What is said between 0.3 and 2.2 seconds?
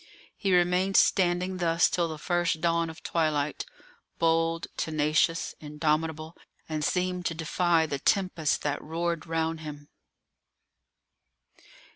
He remained standing thus till the